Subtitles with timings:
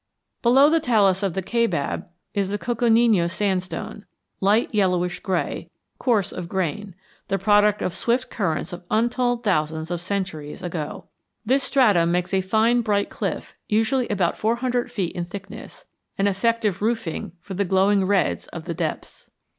[0.41, 4.03] Below the talus of the Kaibab is the Coconino sandstone,
[4.39, 6.95] light yellowish gray, coarse of grain,
[7.27, 11.05] the product of swift currents of untold thousands of centuries ago.
[11.45, 15.85] This stratum makes a fine bright cliff usually about four hundred feet in thickness,
[16.17, 19.29] an effective roofing for the glowing reds of the depths.